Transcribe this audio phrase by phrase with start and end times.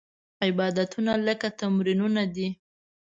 [0.47, 2.47] عبادتونه لکه تمرینونه دي.